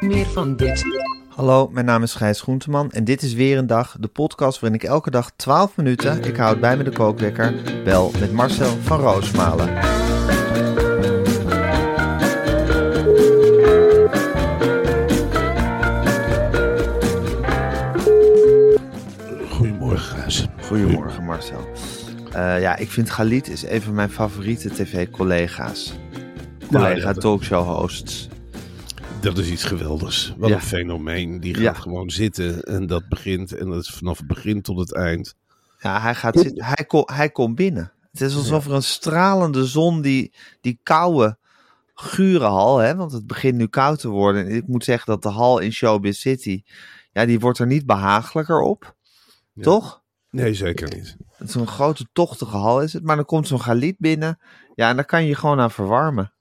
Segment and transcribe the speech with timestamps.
[0.00, 0.84] Meer van dit.
[1.28, 4.80] Hallo, mijn naam is Gijs Groenteman en dit is weer een dag, de podcast waarin
[4.80, 9.00] ik elke dag 12 minuten, ik houd bij me de kookwekker, bel met Marcel van
[9.00, 9.68] Roosmalen.
[19.50, 20.46] Goedemorgen, Gijs.
[20.60, 21.68] Goedemorgen Marcel.
[22.32, 25.92] Eh, ja, ik vind Galit is een van mijn favoriete tv-collega's.
[26.72, 28.28] Collega dat- talkshow-hosts.
[29.34, 30.34] Dat is iets geweldigs.
[30.36, 30.54] Wat Ja.
[30.54, 31.40] een fenomeen.
[31.40, 31.72] Die gaat Ja.
[31.72, 33.52] gewoon zitten en dat begint.
[33.52, 35.34] En dat is vanaf het begin tot het eind.
[35.78, 37.92] Ja, hij, gaat zitten, hij, kom, hij komt binnen.
[38.12, 41.38] Het is alsof er een stralende zon die, die koude,
[41.94, 44.46] gure hal, hè, want het begint nu koud te worden.
[44.46, 46.62] En ik moet zeggen dat de hal in Showbiz City,
[47.12, 48.94] ja, die wordt er niet behagelijker op.
[49.52, 49.62] Ja.
[49.62, 50.02] Toch?
[50.30, 51.16] Nee, zeker niet.
[51.36, 53.02] Het is een grote, tochtige hal is het.
[53.02, 54.38] Maar dan komt zo'n Galit binnen.
[54.74, 56.32] Ja, en daar kan je je gewoon aan verwarmen.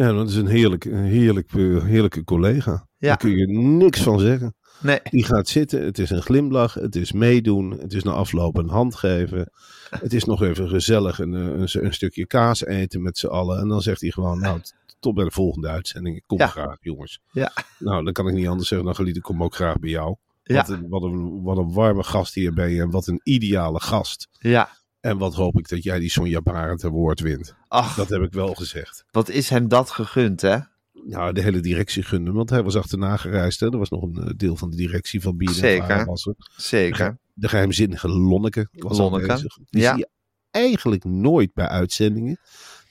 [0.00, 2.70] Ja, dat is een heerlijk, een heerlijk, eh, heerlijke collega.
[2.70, 3.08] Ja.
[3.08, 4.54] Daar kun je niks van zeggen.
[4.82, 8.56] Nee, Die gaat zitten, het is een glimlach, het is meedoen, het is na afloop
[8.56, 9.50] een hand geven.
[9.90, 13.58] Het is nog even gezellig een, eh, een, een stukje kaas eten met z'n allen.
[13.58, 14.60] En dan zegt hij gewoon, nou,
[15.00, 16.16] tot bij de volgende uitzending.
[16.16, 16.46] Ik kom Ja.
[16.46, 17.20] graag, jongens.
[17.32, 17.52] Ja.
[17.78, 20.16] Nou, dan kan ik niet anders zeggen dan geliet, ik kom ook graag bij jou.
[20.42, 20.56] Ja.
[20.56, 23.80] Wat, een, wat, een, wat een warme gast hier ben je en wat een ideale
[23.80, 24.28] gast.
[24.38, 24.78] ja.
[25.00, 27.54] En wat hoop ik dat jij die Sonja Barend Award wint.
[27.68, 29.04] Ach, Dat heb ik wel gezegd.
[29.10, 30.58] wat is hem dat gegund, hè?
[30.92, 33.60] Nou, de hele directie gunde, want hij was achterna gereisd.
[33.60, 33.70] Hè.
[33.72, 35.52] Er was nog een eh, deel van de directie van BNN.
[35.52, 35.90] Zeker.
[35.90, 36.34] Er.
[36.56, 37.18] Zeker.
[37.34, 39.58] De geheimzinnige Lonneke was Lonneke, aanwezig.
[39.64, 39.90] Die ja.
[39.90, 40.08] zie je
[40.50, 42.38] eigenlijk nooit bij uitzendingen.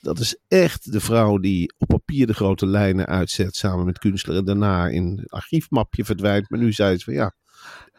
[0.01, 4.37] Dat is echt de vrouw die op papier de grote lijnen uitzet samen met Kunstler.
[4.37, 6.49] En daarna in een archiefmapje verdwijnt.
[6.49, 7.33] Maar nu zei ze van ja,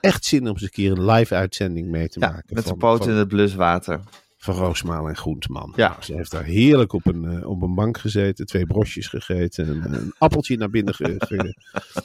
[0.00, 2.54] echt zin om eens een keer een live uitzending mee te Ja, maken.
[2.54, 4.00] met de van, poot van, in het bluswater.
[4.42, 5.72] van Roosmaal en Groenteman.
[5.76, 5.88] Ja.
[5.88, 8.46] Nou, ze heeft daar heerlijk op een, eh, op een bank gezeten.
[8.46, 9.68] Twee brosjes gegeten.
[9.68, 11.54] Een, een appeltje naar binnen ge, ge-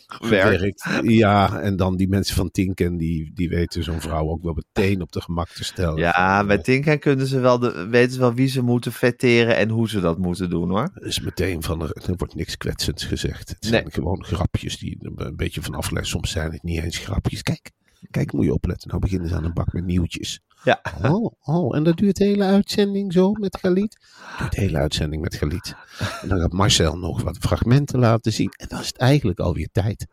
[0.07, 0.89] gewerkt.
[1.03, 2.97] Ja, en dan die mensen van Tinken.
[2.97, 5.97] Die, die weten zo'n vrouw ook wel meteen op de gemak te stellen.
[5.97, 8.91] Ja, Van, bij eh, Tinken kunnen ze wel de, weten ze wel wie ze moeten
[8.91, 10.89] vetteren en hoe ze dat moeten doen, hoor.
[10.93, 13.49] Er is meteen van, er, er wordt niks kwetsends gezegd.
[13.49, 13.93] Het zijn Nee.
[13.93, 16.11] gewoon grapjes die een beetje van afleiden.
[16.11, 17.41] Soms zijn het niet eens grapjes.
[17.41, 17.71] Kijk,
[18.11, 18.89] kijk, moet je opletten.
[18.89, 20.39] Nou beginnen ze aan een bak met nieuwtjes.
[20.63, 20.81] Ja.
[21.03, 23.97] Oh, oh, en dat duurt de hele uitzending zo met Galit?
[24.39, 25.75] Duurt de hele uitzending met Galit.
[26.21, 28.51] En dan gaat Marcel nog wat fragmenten laten zien.
[28.57, 30.07] En dan is het eigenlijk alweer tijd.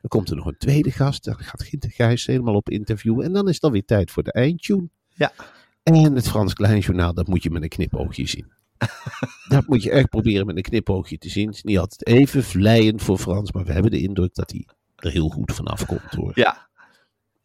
[0.00, 1.24] Dan komt er nog een tweede gast.
[1.24, 3.20] Dan gaat Ginter Gijs helemaal op interview.
[3.20, 4.88] En dan is het alweer tijd voor de eindtune.
[5.08, 5.32] Ja.
[5.82, 8.52] En het Frans Kleinjournaal, dat moet je met een knipoogje zien.
[9.48, 11.46] dat moet je echt proberen met een knipoogje te zien.
[11.46, 13.52] Het is niet altijd even vlijend voor Frans.
[13.52, 14.66] Maar we hebben de indruk dat hij
[14.96, 16.32] er heel goed vanaf komt hoor.
[16.34, 16.68] Ja.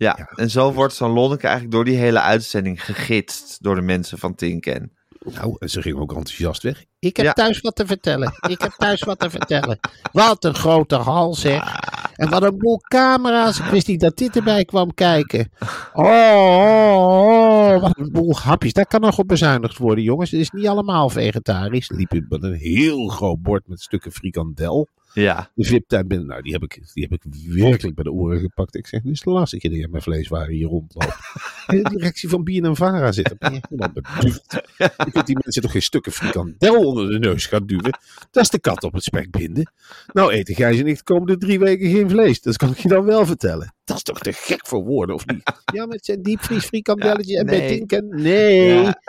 [0.01, 0.25] Ja, Ja.
[0.35, 4.35] en zo wordt zo'n Lonneke eigenlijk door die hele uitzending gegidst door de mensen van
[4.35, 4.91] Tinken.
[5.33, 6.85] Nou, en ze ging ook enthousiast weg.
[6.99, 7.33] Ik heb Ja.
[7.33, 8.33] thuis wat te vertellen.
[8.47, 9.79] Ik heb thuis wat te vertellen.
[10.11, 11.75] Wat een grote hal zeg.
[12.15, 13.59] En wat een boel camera's.
[13.59, 15.51] Ik wist niet dat dit erbij kwam kijken.
[15.93, 18.73] Oh, oh, oh, wat een boel hapjes.
[18.73, 20.31] Daar kan nog op bezuinigd worden, jongens.
[20.31, 21.89] Het is niet allemaal vegetarisch.
[21.89, 24.87] Liep u met een heel groot bord met stukken frikandel.
[25.13, 25.51] Ja.
[25.53, 26.27] De VIP-tuin binnen.
[26.27, 28.75] Nou, die heb, ik, die heb ik werkelijk bij de oren gepakt.
[28.75, 31.17] Ik zeg, dit is de laatste keer dat je met vleeswaren hier rondloopt.
[31.67, 33.37] De directie van BNN Vara zit.
[33.37, 34.61] Ben je helemaal beduft.
[34.77, 37.97] Je kunt die mensen toch geen stukken frikandel onder de neus gaan duwen.
[38.31, 39.71] Dat is de kat op het spek binden.
[40.13, 42.41] Nou eten Gijs en ik de komende drie weken geen vlees.
[42.41, 43.73] Dat kan ik je dan wel vertellen.
[43.83, 45.51] Dat is toch te gek voor woorden, of niet?
[45.73, 47.77] Ja, met zijn diepvries frikandelletje en bij nee.
[47.77, 48.07] Tinken.
[48.09, 48.99] Nee, Ja.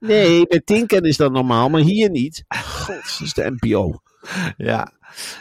[0.00, 2.44] nee, bij Tinken is dat normaal, maar hier niet.
[2.48, 4.00] God, dat is de NPO.
[4.56, 4.92] Ja.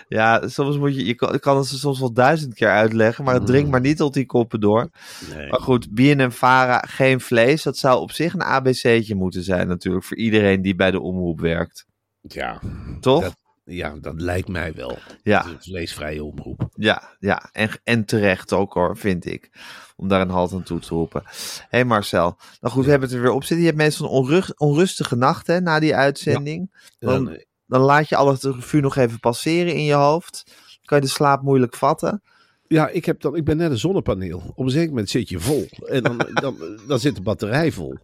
[0.08, 3.34] Ja, soms moet je, je kan, kan het ze soms wel duizend keer uitleggen, maar
[3.34, 4.90] het dringt maar niet tot die koppen door.
[5.36, 5.50] Nee.
[5.50, 10.06] Maar goed, BNN Vara, geen vlees, dat zou op zich een ABC'tje moeten zijn natuurlijk,
[10.06, 11.86] voor iedereen die bij de omroep werkt.
[12.22, 12.60] Ja,
[13.00, 13.22] Toch?
[13.22, 13.36] Dat-
[13.68, 14.98] Ja, dat lijkt mij wel.
[15.24, 15.46] Ja.
[15.46, 16.68] Een vleesvrije omroep.
[16.74, 17.50] Ja, ja.
[17.52, 19.50] En, en terecht ook hoor, vind ik.
[19.96, 21.22] Om daar een halt aan toe te roepen.
[21.26, 21.32] Hé
[21.70, 23.60] hey Marcel, nou goed, we hebben het er weer op zitten.
[23.60, 26.72] Je hebt meestal een onrustige nacht hè, na die uitzending.
[27.00, 30.44] Dan, dan laat je al het revue nog even passeren in je hoofd.
[30.86, 32.22] Kan je de slaap moeilijk vatten.
[32.68, 34.52] ja, ik, heb dan, ik ben net een zonnepaneel.
[34.56, 35.68] Op een zeker moment zit je vol.
[35.86, 37.98] En dan, dan, dan zit de batterij vol.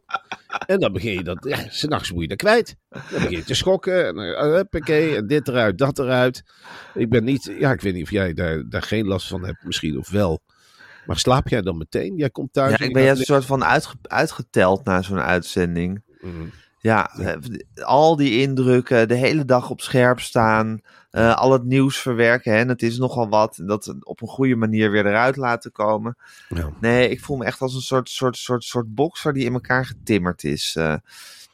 [0.66, 2.76] En dan begin je dat, ja, s'nachts moet je dat kwijt.
[2.90, 4.06] Dan begin je te schokken.
[4.08, 6.44] En, huppakee, en dit eruit, dat eruit.
[6.94, 9.64] Ik ben niet, ja, ik weet niet of jij daar, daar geen last van hebt,
[9.64, 10.40] misschien of wel.
[11.06, 12.16] Maar slaap jij dan meteen?
[12.16, 12.78] Jij komt thuis.
[12.78, 16.04] Ja, ik ben juist een soort van uitge- uitgeteld na zo'n uitzending.
[16.22, 16.52] liggen.
[16.82, 17.36] Ja, eh,
[17.86, 20.82] al die indrukken, de hele dag op scherp staan,
[21.12, 22.52] eh, al het nieuws verwerken.
[22.52, 26.18] Hè, en het is nogal wat, dat op een goede manier weer eruit laten komen.
[26.50, 26.70] Ja.
[26.80, 29.86] Nee, ik voel me echt als een soort, soort, soort, soort bokser die in elkaar
[29.86, 30.96] getimmerd is eh,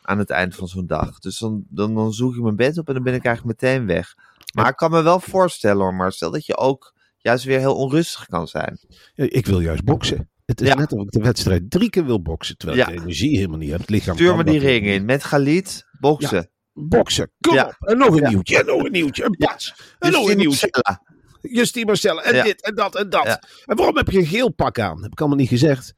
[0.02, 1.20] aan het eind van zo'n dag.
[1.20, 3.86] Dus dan, dan, dan zoek ik mijn bed op en dan ben ik eigenlijk meteen
[3.86, 4.16] weg.
[4.54, 8.26] Maar ik kan me wel voorstellen hoor, Marcel, dat je ook juist weer heel onrustig
[8.26, 8.80] kan zijn.
[9.16, 10.30] Ik wil juist boksen.
[10.48, 10.76] Het is Ja.
[10.76, 12.58] net of ik de wedstrijd drie keer wil boksen.
[12.58, 12.88] Terwijl Ja.
[12.88, 13.80] ik de energie helemaal niet heb.
[13.80, 16.50] Het lichaam Stuur me die ring in met Galit, boksen.
[16.74, 17.76] Boksen, kom op.
[17.80, 19.74] En nog een nieuwtje, en nog een nieuwtje, en pats.
[20.00, 20.68] En nog een nieuwtje.
[20.72, 21.02] Marcella.
[21.42, 23.26] Justine Marcella, en dit, en dat, en dat.
[23.66, 25.02] En waarom heb je een geel pak aan?
[25.04, 25.94] Heb ik allemaal niet gezegd.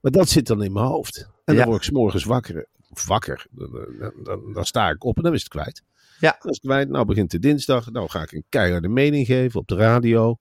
[0.00, 1.28] Maar dat zit dan in mijn hoofd.
[1.44, 2.66] En dan word ik morgens wakker.
[3.06, 3.46] Wakker.
[3.50, 5.82] Dan, dan, sta ik op en dan is het kwijt.
[6.18, 6.36] Ja.
[6.40, 6.88] Dan is het kwijt.
[6.88, 7.90] Nou begint de dinsdag.
[7.90, 10.38] Nou ga ik een keiharde mening geven op de radio.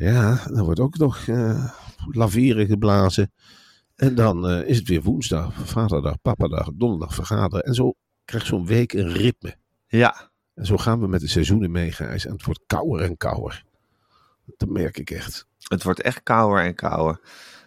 [0.00, 1.70] Ja, dan wordt ook nog eh
[2.06, 3.32] laveren geblazen.
[3.96, 7.64] En dan eh, is het weer woensdag, vaderdag, papadag, donderdag vergaderen.
[7.64, 7.94] En zo
[8.24, 9.56] krijgt zo'n week een ritme.
[9.86, 12.26] Ja, En zo gaan we met de seizoenen mee, Gijs.
[12.26, 13.64] En het wordt kouder en kouder.
[14.56, 15.46] Dat merk ik echt.
[15.58, 17.20] Het wordt echt kouder en kouder.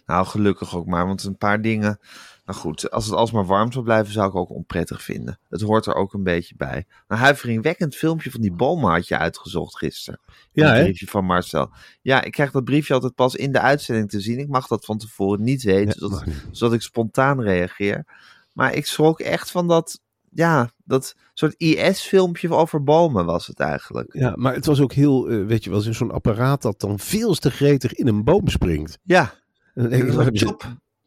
[0.06, 2.00] Nou, gelukkig ook maar, want een paar dingen.
[2.46, 5.40] Nou goed, als het alsmaar warm zou blijven, zou ik ook onprettig vinden.
[5.50, 6.86] Het hoort er ook een beetje bij.
[7.08, 10.20] Een huiveringwekkend filmpje van die bomen had je uitgezocht gisteren.
[10.52, 11.72] Ja, een briefje van Marcel.
[12.02, 14.40] Ja, ik krijg dat briefje altijd pas in de uitzending te zien.
[14.40, 16.48] Ik mag dat van tevoren niet weten, zodat, mag niet.
[16.52, 18.06] zodat ik spontaan reageer.
[18.54, 20.00] Maar ik schrok echt van dat,
[20.30, 24.14] ja, dat soort IS-filmpje over bomen was het eigenlijk.
[24.14, 27.34] Ja, maar het was ook heel, eh, weet je wel, zo'n apparaat dat dan veel
[27.34, 29.00] te gretig in een boom springt.
[29.04, 29.34] Ja,
[29.74, 30.60] En dan denk ik,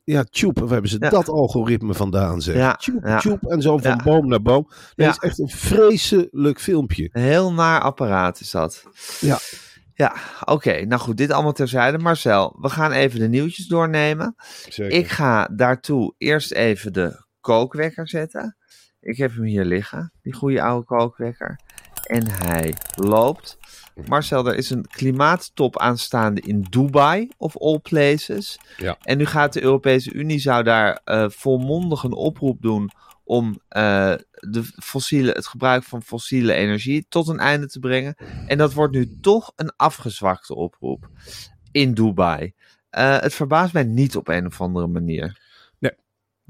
[0.06, 1.08] ja, tjoep, waar hebben ze Ja.
[1.08, 2.55] dat algoritme vandaan, zeg.
[2.55, 3.19] Ja, ja.
[3.19, 4.70] tjoep, en zo van boom naar boom.
[4.94, 7.08] Dat is echt een vreselijk filmpje.
[7.12, 8.82] Een heel naar apparaat is dat.
[9.20, 9.38] Ja.
[9.94, 10.14] Ja,
[10.44, 10.85] oké.
[10.85, 11.99] Nou goed, dit allemaal terzijde.
[11.99, 14.35] Marcel, we gaan even de nieuwtjes doornemen.
[14.69, 14.99] Zeker.
[14.99, 18.56] Ik ga daartoe eerst even de kookwekker zetten.
[19.00, 21.61] Ik heb hem hier liggen, die goede oude kookwekker.
[22.03, 23.56] En hij loopt.
[24.04, 28.58] Marcel, er is een klimaattop aanstaande in Dubai, of all places.
[28.76, 28.96] Ja.
[29.02, 32.90] En nu gaat de Europese Unie zou daar eh, volmondig een oproep doen
[33.25, 38.14] om eh, de fossiele, het gebruik van fossiele energie tot een einde te brengen.
[38.46, 41.08] En dat wordt nu toch een afgezwakte oproep
[41.72, 42.52] in Dubai.
[42.90, 45.44] Eh, het verbaast mij niet op een of andere manier.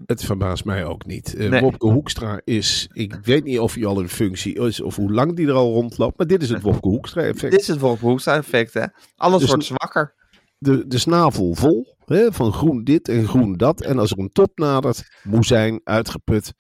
[0.07, 1.35] Het verbaast mij ook niet.
[1.39, 1.61] Nee.
[1.61, 5.37] Wopke Hoekstra is, ik weet niet of hij al in functie is of hoe lang
[5.37, 7.53] die er al rondloopt, maar dit is het Wopke Hoekstra effect.
[7.53, 8.85] Dit is het Wolf Hoekstra effect, hè?
[9.17, 10.15] Alles Dus wordt een- zwakker.
[10.59, 13.81] de, de snavel vol hè, van groen dit en groen dat.
[13.83, 16.53] En als er een top nadert, moe zijn, uitgeput,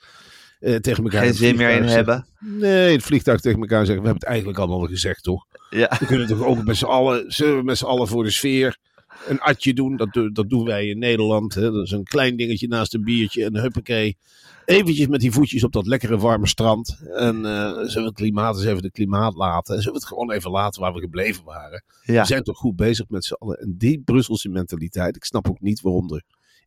[0.58, 2.26] eh, tegen elkaar Geen zin meer in hebben.
[2.40, 5.44] Nee, het vliegtuig tegen elkaar zeggen, we hebben het eigenlijk allemaal al gezegd, toch?
[5.70, 5.96] Ja.
[6.00, 8.78] We kunnen toch ook met z'n allen, zullen we met z'n allen voor de sfeer
[9.26, 9.96] een atje doen?
[9.96, 11.54] Dat, dat doen wij in Nederland.
[11.54, 11.70] Hè?
[11.70, 14.16] Dat is een klein dingetje naast een biertje en huppakee.
[14.64, 16.98] Eventjes met die voetjes op dat lekkere warme strand.
[17.14, 19.74] En eh, zullen we het klimaat eens even de klimaat laten.
[19.74, 21.84] En zullen we het gewoon even laten waar we gebleven waren.
[22.02, 22.20] Ja.
[22.20, 23.58] We zijn toch goed bezig met z'n allen.
[23.58, 25.16] En die Brusselse mentaliteit.
[25.16, 26.22] Ik snap ook niet waarom er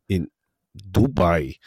[0.06, 0.30] in
[0.72, 1.58] Dubai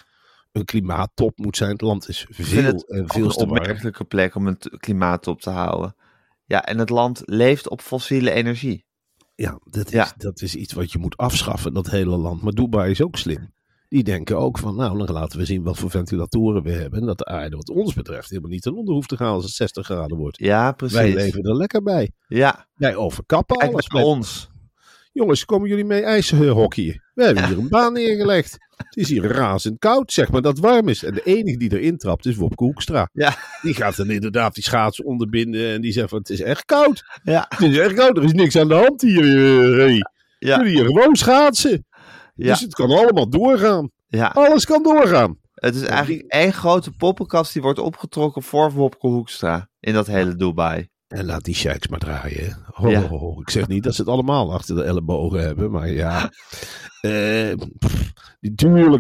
[0.52, 1.72] een klimaattop moet zijn.
[1.72, 3.52] Het land is veel het en veel een te warm.
[3.52, 5.96] opmerkelijke plek om het klimaat op te houden.
[6.46, 8.86] Ja, en het land leeft op fossiele energie.
[9.36, 10.14] Ja, dat is, Ja.
[10.18, 12.42] dat is iets wat je moet afschaffen, dat hele land.
[12.42, 13.54] Maar Dubai is ook slim.
[13.88, 17.00] Die denken ook van, nou, dan laten we zien wat voor ventilatoren we hebben.
[17.00, 19.44] En dat de aarde wat ons betreft helemaal niet ten onder hoeft te gaan als
[19.44, 20.38] het 60 graden wordt.
[20.38, 20.98] Ja, precies.
[20.98, 22.12] Wij leven er lekker bij.
[22.28, 23.90] Ja, Wij overkappen kijk alles.
[23.90, 24.50] Met, ons.
[25.12, 27.02] jongens, komen jullie mee ijshockeyen?
[27.14, 28.58] We hebben hier een baan neergelegd.
[28.86, 31.04] Het is hier razend koud, zeg maar, dat het warm is.
[31.04, 33.10] En de enige die erin trapt is Wopke Hoekstra.
[33.14, 36.66] Ja, Die gaat dan inderdaad die schaats onderbinden en die zegt van, het is echt
[36.66, 37.04] koud.
[37.24, 39.24] ja, Het is echt koud, er is niks aan de hand hier.
[39.24, 40.02] eh, hey.
[40.40, 41.86] ja, Jullie hier gewoon schaatsen.
[42.36, 43.90] ja, Dus het kan allemaal doorgaan.
[44.08, 44.28] ja.
[44.28, 45.42] Alles kan doorgaan.
[45.54, 50.36] Het is eigenlijk één grote poppenkast die wordt opgetrokken voor Wopke Hoekstra in dat hele
[50.36, 50.88] Dubai.
[51.14, 52.46] En laat die sheiks maar draaien.
[52.46, 52.52] hè.
[52.66, 53.02] Ho, Ja.
[53.02, 53.42] ho, ho.
[53.42, 56.22] Ik zeg niet dat ze het allemaal achter de ellebogen hebben, maar ja.
[57.02, 58.12] Eh, pff,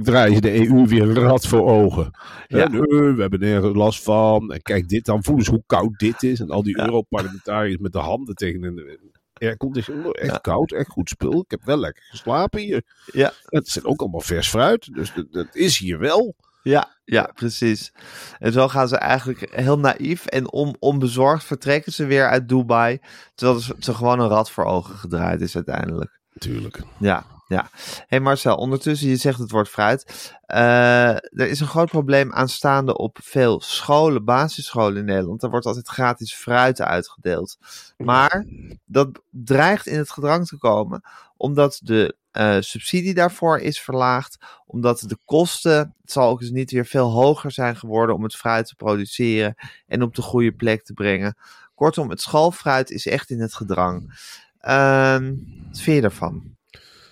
[0.01, 2.12] draaien ze de EU weer een rad voor ogen.
[2.48, 2.58] Ja.
[2.58, 2.70] Ja.
[2.70, 4.51] we hebben nergens last van.
[4.51, 6.39] En kijk dit dan, voel eens hoe koud dit is.
[6.39, 6.86] En al die Ja.
[6.86, 9.00] Europarlementariërs met de handen tegen een
[9.34, 10.12] airconditioner.
[10.12, 11.39] Echt koud, echt goed spul.
[11.39, 12.82] Ik heb wel lekker geslapen hier.
[13.12, 13.32] Ja.
[13.46, 16.36] Het zit ook allemaal vers fruit, dus dat, dat is hier wel.
[16.63, 17.93] Ja, ja, precies.
[18.39, 23.00] En zo gaan ze eigenlijk heel naïef en on, onbezorgd vertrekken ze weer uit Dubai.
[23.36, 26.20] Terwijl ze, gewoon een rad voor ogen gedraaid is uiteindelijk.
[26.34, 26.82] Natuurlijk.
[27.00, 27.70] Ja, ja.
[28.08, 30.32] hey Marcel, ondertussen, je zegt het woord fruit.
[30.46, 35.43] Eh, er is een groot probleem aanstaande op veel scholen, basisscholen in Nederland.
[35.43, 37.58] Er wordt altijd gratis fruit uitgedeeld.
[37.98, 38.46] Maar
[38.86, 41.01] dat dreigt in het gedrang te komen,
[41.38, 44.38] omdat de eh, subsidie daarvoor is verlaagd.
[44.66, 48.36] Omdat de kosten, het zal ook eens niet weer veel hoger zijn geworden om het
[48.36, 49.56] fruit te produceren
[49.88, 51.36] en op de goede plek te brengen.
[51.75, 54.13] Kortom, het schoolfruit is echt in het gedrang.
[54.60, 55.34] Ehm,
[55.68, 56.44] wat vind je daarvan?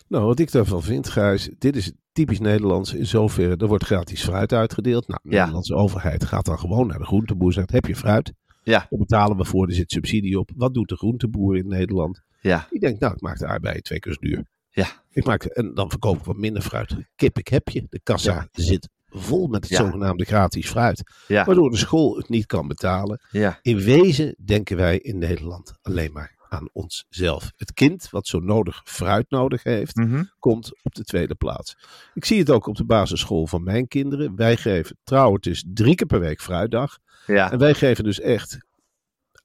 [0.07, 4.23] Nou, wat ik daarvan vind, Gijs, dit is typisch Nederlands in zoverre, er wordt gratis
[4.23, 5.07] fruit uitgedeeld.
[5.07, 5.37] Nou, de Ja.
[5.37, 8.33] Nederlandse overheid gaat dan gewoon naar de groenteboer en zegt, heb je fruit?
[8.63, 8.79] Ja.
[8.89, 10.49] Daar betalen we voor, er zit subsidie op.
[10.55, 12.21] Wat doet de groenteboer in Nederland?
[12.41, 14.45] Ja, Die denkt, nou, ik maak de aardbeien twee keer zo duur.
[14.71, 16.95] Ja, Ik maak, en dan verkoop ik wat minder fruit.
[17.15, 17.85] Kip, ik heb je.
[17.89, 18.47] De kassa Ja.
[18.63, 19.77] zit vol met het Ja.
[19.77, 21.03] zogenaamde gratis fruit.
[21.27, 23.21] ja, Waardoor de school het niet kan betalen.
[23.31, 27.51] ja, In wezen denken wij in Nederland alleen maar aan onszelf.
[27.55, 30.23] Het kind wat zo nodig fruit nodig heeft, Mhm.
[30.39, 31.77] komt op de tweede plaats.
[32.13, 34.35] Ik zie het ook op de basisschool van mijn kinderen.
[34.35, 36.97] Wij geven, trouw, het is drie keer per week fruitdag.
[37.25, 37.51] ja.
[37.51, 38.57] En wij geven dus echt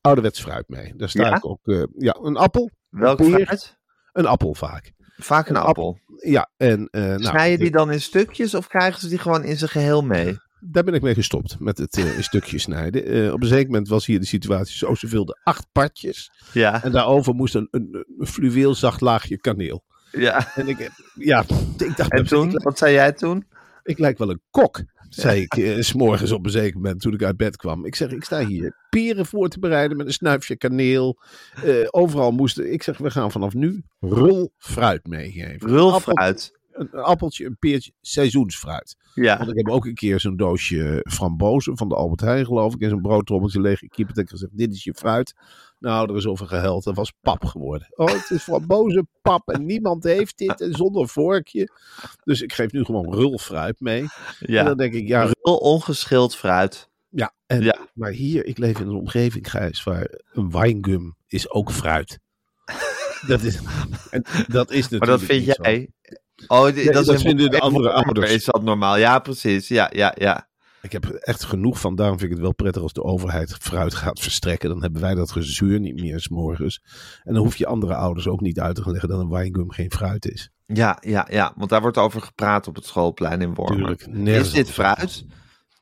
[0.00, 0.92] ouderwets fruit mee.
[0.96, 1.36] Daar sta Ja?
[1.36, 2.70] ik ook, eh, ja, een appel.
[2.88, 3.76] Welke fruit?
[4.12, 4.92] Een appel vaak.
[5.16, 5.98] Vaak een Een appel.
[6.16, 9.44] Ja, en eh, nou, Snij je die dan in stukjes of krijgen ze die gewoon
[9.44, 10.38] in zijn geheel mee?
[10.60, 13.04] daar ben ik mee gestopt met het eh, in stukjes snijden.
[13.04, 14.94] Eh, op een zeker moment was hier de situatie zo.
[14.94, 16.30] Ze wilden acht partjes.
[16.52, 19.84] Ja, En daarover moest een, een, een fluweel zacht laagje kaneel.
[20.12, 20.54] ja.
[20.54, 21.44] En ik, ja,
[21.78, 23.46] ik dacht, En ik, toen, lijk- wat zei jij toen?
[23.82, 24.82] ik lijk wel een kok,
[25.22, 27.84] zei ik eh, s s'morgens op een zeker moment toen ik uit bed kwam.
[27.84, 31.18] Ik zeg, ik sta hier peren voor te bereiden met een snuifje kaneel.
[31.64, 35.68] Eh, overal moesten, ik zeg, we gaan vanaf nu rul fruit meegeven.
[35.68, 36.52] Rulfruit.
[36.72, 38.96] Een, een appeltje, een peertje, seizoensfruit.
[39.14, 42.74] Ja, Want ik heb ook een keer zo'n doosje frambozen van de Albert Heijn, geloof
[42.74, 45.34] ik, in zo'n broodtrommeltje leeg gekiept en gezegd, dit is je fruit.
[45.78, 46.84] Nou, er is over gehuild.
[46.84, 47.88] Dat was pap geworden.
[47.90, 51.70] Oh, het is frambozen pap en niemand heeft dit en zonder vorkje.
[52.24, 54.00] Dus ik geef nu gewoon rulfruit mee.
[54.00, 54.08] En
[54.52, 54.62] ja.
[54.64, 56.88] dan denk ik, ja, Rul ongeschild fruit.
[57.08, 57.76] ja, en, Ja.
[57.94, 62.18] maar hier, ik leef in een omgeving, Gijs, waar een wijngum is ook fruit.
[63.26, 63.58] dat is,
[64.10, 65.62] en dat is natuurlijk Maar dat vind niet zo.
[65.62, 65.88] jij.
[66.46, 68.32] Oh, Nee, dat, is dat in- vinden de andere ouders.
[68.32, 68.96] Is dat normaal?
[68.96, 69.68] Ja, precies.
[69.68, 70.48] Ja, ja, ja.
[70.86, 71.94] Ik heb echt genoeg van.
[71.94, 74.68] Daarom vind ik het wel prettig als de overheid fruit gaat verstrekken.
[74.68, 76.80] Dan hebben wij dat gezuur niet meer 's morgens.
[77.24, 79.70] En dan hoef je andere ouders ook niet uit te gaan leggen dat een wijngum
[79.70, 80.50] geen fruit is.
[80.66, 81.52] Ja, ja, ja.
[81.56, 83.96] Want daar wordt over gepraat op het schoolplein in Wormer.
[84.24, 85.24] Is dit fruit?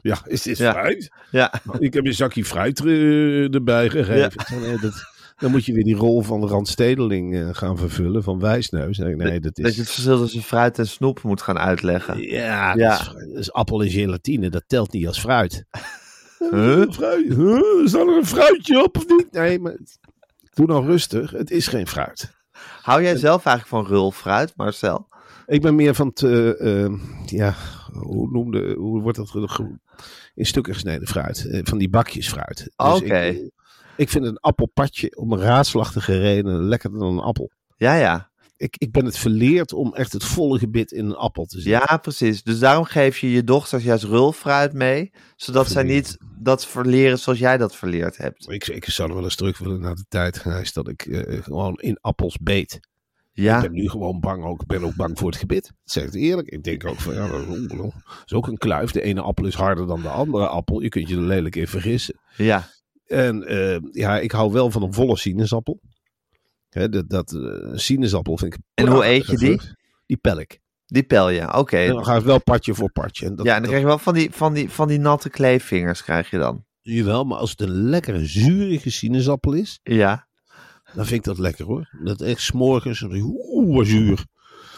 [0.00, 0.72] Ja, is dit Ja.
[0.72, 1.12] fruit?
[1.30, 1.52] Ja.
[1.78, 4.60] Ik heb een zakje fruit eh, erbij gegeven.
[4.70, 4.76] Ja.
[4.76, 8.22] Dat, dan moet je weer die rol van de randstedeling eh, gaan vervullen.
[8.22, 8.98] Van wijsneus.
[8.98, 9.74] Nee, dat Dat is...
[9.74, 12.20] je het verschil tussen fruit en snoep moet gaan uitleggen.
[12.20, 12.98] Ja, Ja.
[12.98, 13.28] Dat, is.
[13.28, 14.50] Dat is appel en gelatine.
[14.50, 15.64] Dat telt niet als fruit.
[16.50, 16.90] Huh?
[16.90, 17.34] Fruit?
[17.34, 17.86] Huh?
[17.86, 19.26] Staat er een fruitje op of niet?
[19.30, 19.76] Nee, maar
[20.54, 21.30] doe nou rustig.
[21.30, 22.30] Het is geen fruit.
[22.82, 25.08] Hou jij zelf eigenlijk van rulfruit, Marcel?
[25.46, 26.92] Ik ben meer van het, eh, eh,
[27.26, 27.54] ja,
[27.92, 29.60] hoe noemde, hoe wordt dat
[30.34, 31.60] in stukken gesneden fruit?
[31.62, 32.70] Van die bakjes fruit.
[32.76, 33.50] Dus Oké.
[33.96, 37.50] Ik vind een appelpatje om een raadslachtige reden lekkerder dan een appel.
[37.76, 38.32] Ja, ja.
[38.56, 41.70] Ik, ik ben het verleerd om echt het volle gebit in een appel te zien.
[41.72, 42.42] Ja, precies.
[42.42, 47.38] Dus daarom geef je je dochters juist rulfruit mee, zodat zij niet dat verleren zoals
[47.38, 48.50] jij dat verleerd hebt.
[48.50, 51.74] Ik, ik zou wel eens terug willen naar de tijd, Gijs, dat ik eh, gewoon
[51.74, 52.74] in appels beet.
[53.32, 55.62] Ik Ja, ben nu gewoon bang, ook, ik ben ook bang voor het gebit.
[55.64, 56.48] Dat zeg ik eerlijk.
[56.48, 57.92] Ik denk ook van, ja, dat
[58.24, 58.90] is ook een kluif.
[58.90, 60.82] De ene appel is harder dan de andere appel.
[60.82, 62.20] Je kunt je er lelijk in vergissen.
[62.36, 62.68] ja.
[63.06, 65.80] En eh, ja, ik hou wel van een volle sinaasappel.
[66.68, 69.46] Hè, dat, dat, eh, sinaasappel vind ik En hoe eet je die?
[69.48, 69.74] vrucht.
[70.06, 70.60] Die pel ik.
[70.86, 71.76] Die pel je, oké.
[71.76, 73.26] En dan ga ik wel partje voor partje.
[73.26, 74.98] En dat, Ja, en dan dat- krijg je wel van die, van die, van die
[74.98, 76.64] natte kleefvingers krijg je dan.
[76.80, 80.28] Jawel, maar als het een lekkere zurige sinaasappel is, Ja.
[80.94, 81.88] dan vind ik dat lekker hoor.
[82.02, 84.24] Dat echt s'morgens, oeh, zuur.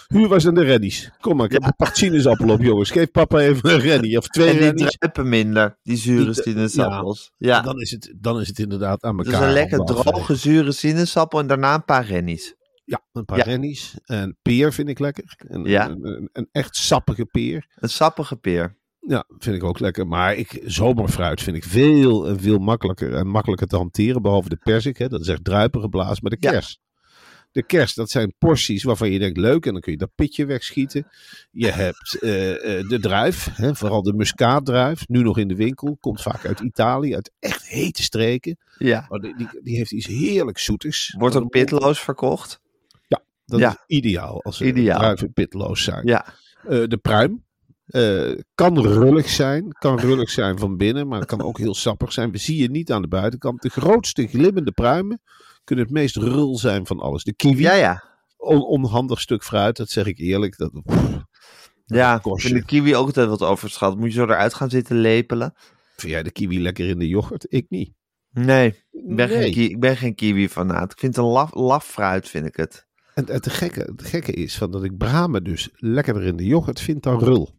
[0.07, 1.11] Huur was aan de reddies.
[1.21, 2.91] Kom maar, ik heb een pak sinaasappel op jongens.
[2.91, 4.97] Geef papa even een reddy of twee En die reddies.
[4.99, 7.33] druipen minder, die zure sinaasappels.
[7.37, 7.61] Ja.
[7.61, 9.43] Dan, is het, dan is het inderdaad aan Dus elkaar.
[9.49, 12.55] een lekker droge, zure sinaasappel en daarna een paar rennies.
[12.85, 13.45] Ja, een paar Ja.
[13.45, 13.95] rennies.
[14.05, 15.25] En peer vind ik lekker.
[15.39, 15.89] Een, Ja.
[15.89, 17.67] een, een, een echt sappige peer.
[17.75, 18.77] Een sappige peer.
[19.01, 20.07] Ja, vind ik ook lekker.
[20.07, 24.23] Maar ik, zomerfruit vind ik veel, en veel makkelijker en makkelijker te hanteren.
[24.23, 26.19] Behalve de persik, hè, dat is echt druipen geblazen.
[26.23, 26.79] Maar de kers.
[27.57, 29.67] De kers, dat zijn porties waarvan je denkt leuk.
[29.67, 31.07] En dan kun je dat pitje wegschieten.
[31.51, 35.09] Je hebt eh, eh, de druif, hè, vooral de muskaatdruif.
[35.09, 35.97] Nu nog in de winkel.
[36.01, 38.57] Komt vaak uit Italië, uit echt hete streken.
[38.79, 39.07] Ja.
[39.09, 41.15] Maar die, die, die heeft iets heerlijk zoetigs.
[41.19, 42.61] Wordt ook pitloos verkocht.
[43.49, 43.71] Dat Ja.
[43.71, 44.99] is ideaal als Ideaal.
[44.99, 46.07] druiven pitloos zijn.
[46.07, 46.27] Ja.
[46.69, 47.45] Eh, de pruim.
[48.55, 49.73] kan rullig zijn.
[49.79, 52.31] Kan rullig zijn van binnen, maar het kan ook heel sappig zijn.
[52.31, 53.63] We zien je niet aan de buitenkant.
[53.63, 55.21] De grootste glimmende pruimen
[55.67, 57.25] kunnen het meest rul zijn van alles.
[57.25, 58.05] De kiwi, Ja, ja.
[58.37, 60.57] on- onhandig stuk fruit, dat zeg ik eerlijk.
[60.57, 61.25] Dat, pff,
[61.85, 62.49] Ja, kostje.
[62.49, 63.97] vind de kiwi ook altijd wat overschat.
[63.99, 65.53] Moet je zo eruit gaan zitten lepelen?
[65.97, 67.47] vind jij de kiwi lekker in de yoghurt?
[67.49, 67.93] Ik niet.
[68.31, 69.53] Nee, ik ben, Nee.
[69.53, 70.93] geen, ik ben geen kiwi-fanaat.
[70.93, 72.87] Ik vind het een laf, laf fruit, vind ik het.
[73.15, 76.81] En het gekke, het gekke is van dat ik bramen dus lekkerder in de yoghurt
[76.81, 77.55] vind dan rul.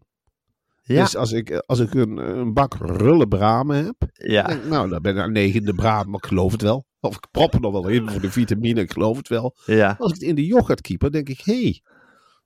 [0.83, 4.47] Ja, Dus als ik, als ik een, een bak rulle bramen heb, ja.
[4.47, 6.85] denk nou, dan ben ik aan negen de braam, maar ik geloof het wel.
[6.99, 9.55] Of ik prop er nog wel in voor de vitamine, ik geloof het wel.
[9.65, 9.95] ja.
[9.99, 11.81] Als ik het in de yoghurt keeper, denk ik, hé, hey,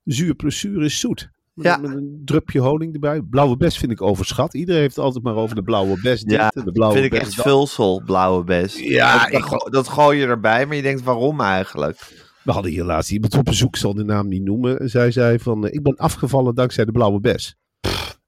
[0.03, 1.29] zuur plus zuur is zoet.
[1.53, 1.77] Met, Ja.
[1.77, 3.21] met een drupje honing erbij.
[3.21, 4.53] Blauwe bes vind ik overschat.
[4.53, 6.21] Iedereen heeft het altijd maar over de blauwe bes.
[6.21, 7.45] dit Ja, de blauwe vind ik echt dat.
[7.45, 8.79] vulsel, blauwe bes.
[8.79, 12.29] Ja, dat, dat, go- dat gooi je erbij, maar je denkt, waarom eigenlijk?
[12.43, 14.79] We hadden hier laatst iemand op bezoek, ik zal de naam niet noemen.
[14.79, 17.55] En zij zei van, eh, ik ben afgevallen dankzij de blauwe bes.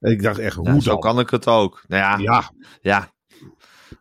[0.00, 1.00] En ik dacht echt, hoe Ja, zo dan?
[1.00, 1.84] kan ik het ook.
[1.88, 2.50] Nou ja, ja.
[2.80, 3.12] Ja,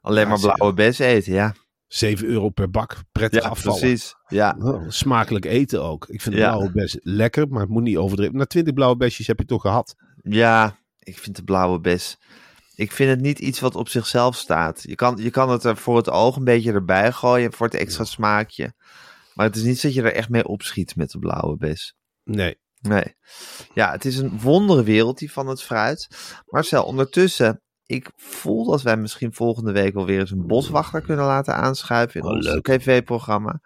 [0.01, 1.53] alleen maar blauwe bes eten, ja.
[1.93, 3.79] 7 euro per bak, prettig Ja, afvallen.
[3.79, 4.15] precies.
[4.27, 6.07] Ja, Oh, smakelijk eten ook.
[6.09, 6.47] Ik vind de Ja.
[6.49, 8.35] blauwe bes lekker, maar het moet niet overdreven.
[8.37, 9.95] Na 20 blauwe besjes heb je toch gehad.
[10.23, 12.17] ja, ik vind de blauwe bes...
[12.75, 14.83] Ik vind het niet iets wat op zichzelf staat.
[14.87, 17.75] Je kan, je kan het er voor het oog een beetje erbij gooien, voor het
[17.75, 18.73] extra smaakje.
[19.33, 21.95] Maar het is niet dat je er echt mee opschiet met de blauwe bes.
[22.23, 22.55] Nee.
[22.81, 23.15] Nee.
[23.73, 26.07] Ja, het is een wondere wereld die van het fruit.
[26.45, 27.61] Marcel, ondertussen,
[27.93, 32.21] ik voel dat wij misschien volgende week wel weer eens een boswachter kunnen laten aanschuiven
[32.21, 33.61] in Oh, ons tv-programma.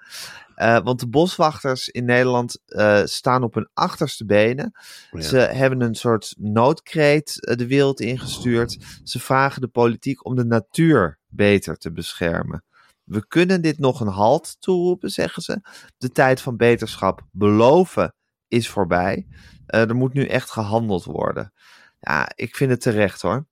[0.55, 4.71] Eh, want de boswachters in Nederland eh, staan op hun achterste benen.
[5.11, 5.21] Ja.
[5.21, 8.77] Ze hebben een soort noodkreet eh, de wereld ingestuurd.
[9.03, 12.63] Ze vragen de politiek om de natuur beter te beschermen.
[13.03, 15.61] We kunnen dit nog een halt toeroepen, zeggen ze.
[15.97, 18.13] De tijd van beterschap beloven
[18.47, 19.27] is voorbij.
[19.65, 21.53] Er moet nu echt gehandeld worden.
[21.99, 23.47] Ja, ik vind het terecht hoor.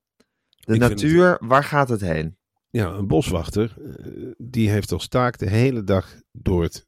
[0.66, 2.38] De Ik natuur, waar gaat het heen?
[2.70, 6.86] Ja, een boswachter, eh, die heeft als taak de hele dag door het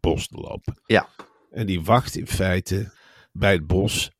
[0.00, 0.80] bos te lopen.
[0.86, 1.08] Ja.
[1.50, 2.92] En die wacht in feite
[3.32, 4.10] bij het bos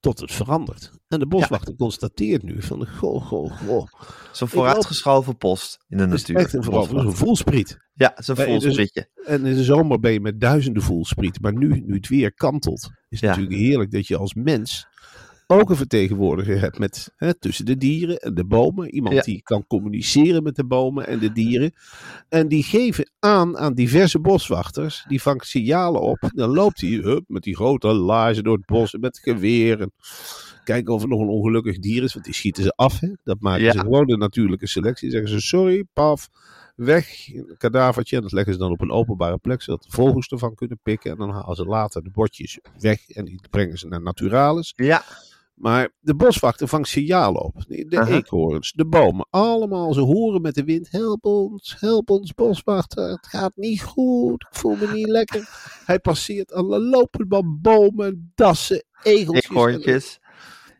[0.00, 0.92] tot het verandert.
[1.08, 3.86] En de boswachter constateert nu van, goh, goh, goh.
[4.32, 6.36] Zo'n vooruitgeschoven post in de natuur.
[6.36, 7.78] echt een, een voelspriet.
[7.92, 9.10] Ja, zo'n dus- voelsprietje.
[9.24, 11.42] En in de zomer ben je met duizenden voelsprieten.
[11.42, 13.26] Maar nu, nu het weer kantelt, is het Ja.
[13.28, 14.86] natuurlijk heerlijk dat je als mens
[15.46, 18.90] ook een vertegenwoordiger hebt met, hè, tussen de dieren en de bomen.
[18.94, 19.22] Iemand Ja.
[19.22, 21.72] die kan communiceren met de bomen en de dieren.
[22.28, 25.04] En die geven aan aan diverse boswachters.
[25.08, 26.30] Die vangt signalen op.
[26.34, 29.80] Dan loopt hij hup, met die grote laarzen door het bos met geweer.
[29.80, 29.92] En
[30.64, 32.12] kijken of er nog een ongelukkig dier is.
[32.12, 33.00] Want die schieten ze af.
[33.00, 33.08] Hè.
[33.24, 33.72] Dat maken Ja.
[33.72, 35.10] ze gewoon de natuurlijke selectie.
[35.10, 36.28] Zeggen ze sorry, paf
[36.76, 38.16] weg, een kadavertje.
[38.16, 41.10] En dat leggen ze dan op een openbare plek, zodat de vogels ervan kunnen pikken.
[41.10, 44.72] En dan halen ze later de botjes weg en die brengen ze naar Naturalis.
[44.76, 45.04] Ja,
[45.56, 47.64] Maar de boswachter vangt signalen op.
[47.66, 49.94] De eekhoorns, de bomen, allemaal.
[49.94, 53.08] Ze horen met de wind, help ons, help ons boswachter.
[53.08, 55.48] Het gaat niet goed, ik voel me niet lekker.
[55.86, 60.18] Hij passeert alle lopen van bomen, dassen, egeltjes.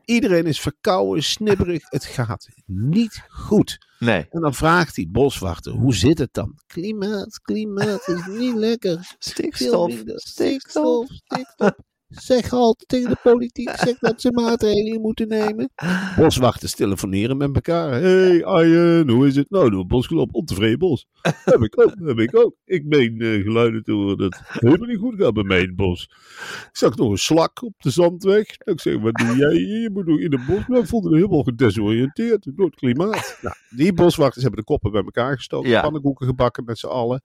[0.05, 1.83] Iedereen is verkouden, snibberig.
[1.91, 3.79] Het gaat niet goed.
[3.99, 6.59] Nee, En dan vraagt die boswachter, hoe zit het dan?
[6.67, 9.15] Klimaat, klimaat is niet lekker.
[9.19, 11.07] Stikstof, stikstof.
[11.09, 11.73] stikstof.
[12.09, 15.71] Zeg altijd tegen de politiek, zeg dat ze maatregelen moeten nemen.
[16.16, 17.90] Boswachters telefoneren met elkaar.
[17.90, 19.51] hey, Arjen, hoe is het?
[19.51, 21.07] Nou, door het bos gelopen, ontevreden bos.
[21.45, 22.55] heb ik ook, heb ik ook.
[22.64, 25.66] Ik meen eh, geluiden te horen dat het helemaal niet goed gaat bij mij in
[25.66, 26.03] het bos.
[26.03, 28.47] Ik zag nog een slak op de zandweg.
[28.59, 29.81] Ik zeg, wat doe jij hier?
[29.81, 30.66] Je moet nog in het bos.
[30.66, 33.38] Maar ik voelde me helemaal gedesoriënteerd door het klimaat.
[33.42, 35.71] Nou, die boswachters hebben de koppen bij elkaar gestoken.
[35.71, 35.83] Ja.
[35.83, 37.23] Pannenkoeken gebakken met z'n allen.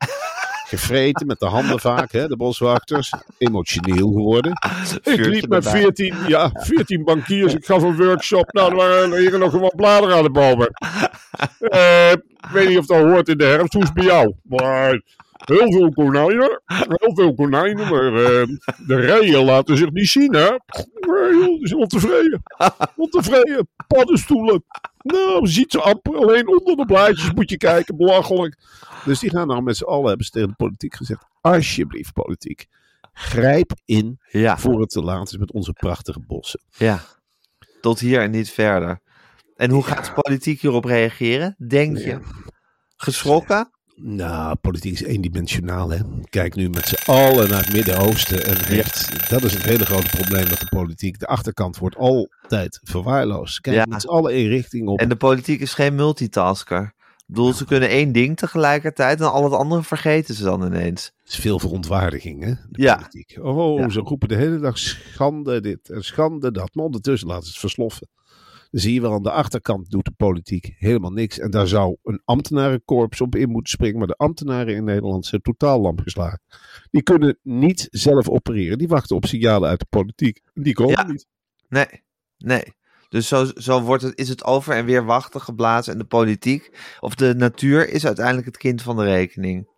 [0.72, 3.14] Gevreten met de handen vaak, hè, de boswachters.
[3.38, 4.52] Emotioneel geworden.
[5.04, 5.82] Ik liep met erbij.
[5.82, 7.54] 14, ja, 14 bankiers.
[7.54, 8.54] Ik gaf een workshop.
[8.54, 10.70] Nou, er waren hier nog wat bladeren aan de bomen.
[11.60, 13.74] Eh, ik weet niet of dat hoort in de herfst.
[13.74, 14.34] Hoe is het bij jou?
[14.44, 15.02] Maar
[15.46, 16.62] heel veel konijnen.
[16.66, 17.90] Heel veel konijnen.
[17.90, 18.48] Maar eh,
[18.88, 20.50] de rijen laten zich niet zien, hè?
[21.60, 22.44] Die zijn ontevreden.
[22.96, 23.68] Ontevreden.
[23.88, 24.64] Paddenstoelen.
[25.02, 26.16] Nou, je ziet ze amper.
[26.16, 27.98] Alleen onder de blaadjes moet je kijken.
[27.98, 28.58] Belachelijk.
[29.06, 31.26] Dus die gaan nou met z'n allen, hebben ze tegen de politiek gezegd.
[31.42, 32.66] Alsjeblieft, politiek.
[33.14, 36.62] Grijp in Ja, voor het te laat is met onze prachtige bossen.
[36.78, 37.00] ja.
[37.82, 39.00] Tot hier en niet verder.
[39.56, 41.56] En hoe gaat de politiek hierop reageren?
[41.68, 42.20] Denk je?
[42.96, 43.72] Geschrokken?
[44.04, 45.98] Nou, politiek is eendimensionaal, hè.
[46.30, 49.30] Kijk nu met z'n allen naar het Midden-Oosten en rechts.
[49.30, 51.20] Dat is het hele grote probleem met de politiek.
[51.20, 53.60] De achterkant wordt altijd verwaarloosd.
[53.62, 53.86] Kijk Ja.
[53.86, 55.00] met z'n allen één richting op.
[55.00, 56.82] En de politiek is geen multitasker.
[57.18, 61.12] Ik bedoel, ze kunnen één ding tegelijkertijd en al het andere vergeten ze dan ineens.
[61.24, 62.96] Het is veel verontwaardiging, hè, de Ja.
[62.96, 63.38] politiek.
[63.42, 63.90] Oh, Ja.
[63.90, 66.76] ze roepen de hele dag schande dit en schande dat.
[66.76, 68.08] Maar ondertussen laten ze het versloffen.
[68.72, 71.40] Zie je wel aan de achterkant doet de politiek helemaal niks.
[71.40, 73.98] En daar zou een ambtenarenkorps op in moeten springen.
[73.98, 76.42] Maar de ambtenaren in Nederland zijn totaal lam geslagen.
[76.92, 78.78] Die kunnen niet zelf opereren.
[78.78, 80.42] Die wachten op signalen uit de politiek.
[80.54, 81.04] Die komen Ja.
[81.08, 81.28] niet.
[81.70, 82.04] Nee,
[82.38, 82.64] nee.
[83.10, 85.94] Dus zo, zo wordt het, is het over en weer wachten geblazen.
[85.94, 89.70] En de politiek of de natuur is uiteindelijk het kind van de rekening.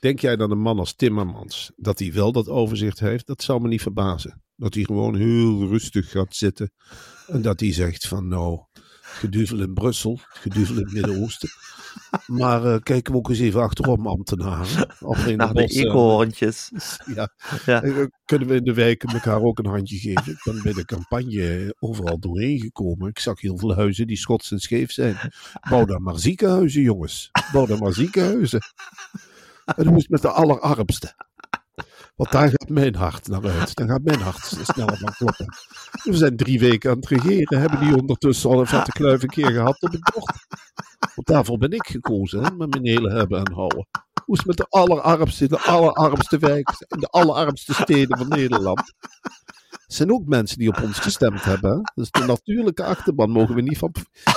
[0.00, 3.26] Denk jij dan een man als Timmermans, dat hij wel dat overzicht heeft?
[3.26, 4.42] Dat zou me niet verbazen.
[4.62, 6.72] Dat hij gewoon heel rustig gaat zitten.
[7.26, 8.60] En dat hij zegt van nou,
[9.02, 11.48] geduvel in Brussel, geduvel in het Midden-Oosten.
[12.26, 14.96] Maar eh, kijken we ook eens even achterom, ambtenaren.
[15.00, 15.84] Of in Naar de bossen.
[15.86, 16.70] eekhoorntjes.
[17.14, 17.28] Ja.
[17.66, 17.82] Ja.
[17.82, 20.32] Eh, Kunnen we in de wijken elkaar ook een handje geven?
[20.32, 23.08] Ik ben bij de campagne overal doorheen gekomen.
[23.08, 25.16] Ik zag heel veel huizen die schots en scheef zijn.
[25.68, 27.30] Bouw dan maar ziekenhuizen, jongens.
[27.52, 28.60] Bouw dan maar ziekenhuizen.
[29.64, 31.14] En is het met de allerarmsten?
[32.14, 33.74] Want daar gaat mijn hart naar uit.
[33.74, 35.46] Daar gaat mijn hart sneller van kloppen.
[36.02, 37.60] We zijn drie weken aan het regeren.
[37.60, 40.46] Hebben die ondertussen al een vette kluif een keer gehad op het bord?
[41.14, 43.86] Want daarvoor ben ik gekozen, met mijn hele hebben en houden.
[44.24, 48.92] Hoe is het met de allerarmste, de allerarmste wijken en de allerarmste steden van Nederland?
[49.70, 51.92] Het zijn ook mensen die op ons gestemd hebben.
[51.94, 53.94] Dus de natuurlijke achterban mogen we niet van.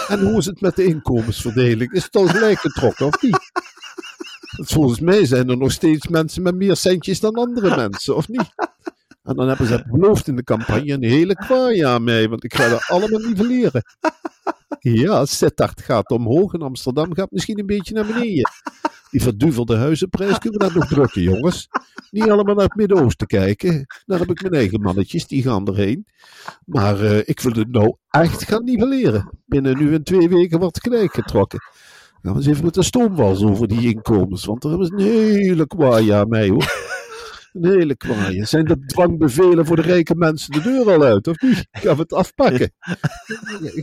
[0.08, 1.92] En hoe is het met de inkomensverdeling?
[1.92, 3.52] Is het al gelijk getrokken of niet?
[4.56, 8.54] Volgens mij zijn er nog steeds mensen met meer centjes dan andere mensen, of niet?
[9.24, 12.54] En dan hebben ze beloofd in de campagne een hele kwaai aan mij, want ik
[12.54, 13.84] ga er allemaal nivelleren.
[14.80, 18.50] Ja, Sittard gaat omhoog en Amsterdam gaat misschien een beetje naar beneden.
[19.12, 21.68] Die verduvelde huizenprijs kunnen we daar nog drukken, jongens.
[22.12, 23.86] Niet allemaal naar het Midden-Oosten kijken.
[24.06, 26.08] Daar heb ik mijn eigen mannetjes, die gaan erheen.
[26.66, 29.30] Maar eh, ik wil het nou echt gaan nivelleren.
[29.46, 31.60] Binnen nu en twee weken wordt gelijk getrokken.
[32.26, 34.46] Gaan we eens even met de stoomwals over die inkomens.
[34.46, 36.74] Want er ze een hele kwaai aan mij, hoor.
[37.54, 38.46] Een hele kwaai.
[38.46, 41.68] Zijn de dwangbevelen voor de rijke mensen de deur al uit, of niet?
[41.72, 42.72] Gaan we het afpakken?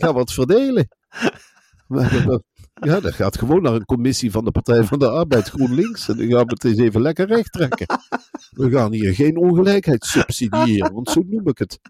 [0.00, 0.88] Gaan we het verdelen?
[1.88, 2.42] Dat-
[2.74, 6.08] ja, dat gaat gewoon naar een commissie van de Partij van de Arbeid GroenLinks.
[6.08, 7.86] En dan gaan we het eens even lekker recht trekken.
[8.50, 11.80] We gaan hier geen ongelijkheid subsidiëren, want zo noem ik het.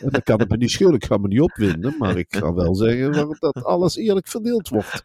[0.00, 2.52] En dan kan het me niet schelen, ik ga me niet opwinden, maar ik ga
[2.54, 5.00] wel zeggen dat alles eerlijk verdeeld wordt.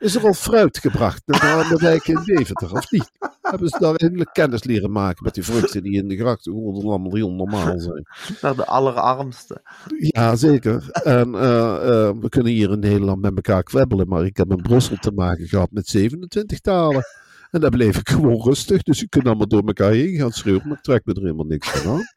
[0.00, 3.10] Is er al fruit gebracht naar de wijken in Deventer, of niet?
[3.42, 7.14] Hebben ze daar eindelijk kennis leren maken met die vruchten die in de grachten allemaal
[7.14, 8.06] heel normaal zijn?
[8.40, 9.62] Naar de allerarmste.
[9.98, 10.88] Ja, zeker.
[10.90, 14.62] En eh, eh, we kunnen hier in Nederland met elkaar kwebbelen, maar ik heb in
[14.62, 17.04] Brussel te maken gehad met 27 talen.
[17.50, 20.68] En daar bleef ik gewoon rustig, dus je kunt allemaal door elkaar heen gaan schreeuwen,
[20.68, 22.04] maar ik trek me er helemaal niks van aan.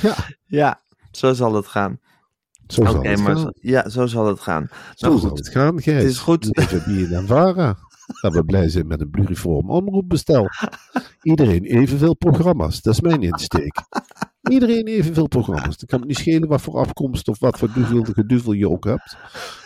[0.00, 0.14] Ja,
[0.46, 2.00] Ja, zo zal het gaan.
[2.72, 3.52] Zo zal het maar gaan.
[3.60, 4.66] ja, zo zal het gaan.
[4.94, 5.38] Zo Nou zal goed.
[5.38, 6.02] het gaan, Gijs.
[6.02, 6.48] Het is goed.
[6.50, 7.76] Leven Bien en Vara.
[8.20, 10.48] Dat we blij zijn met een pluriform omroepbestel.
[11.22, 12.80] Iedereen evenveel programma's.
[12.82, 13.82] Dat is mijn insteek.
[14.50, 15.76] Iedereen evenveel programma's.
[15.78, 18.84] Dan kan het niet schelen wat voor afkomst of wat voor duvel, geduvel je ook
[18.84, 19.16] hebt.